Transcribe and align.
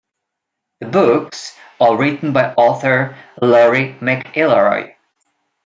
The 0.79 0.87
books 0.87 1.55
are 1.79 1.95
written 1.95 2.33
by 2.33 2.55
author 2.55 3.15
Laurie 3.39 3.93
McElroy. 4.01 4.95